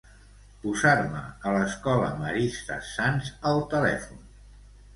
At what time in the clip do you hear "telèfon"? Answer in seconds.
3.77-4.27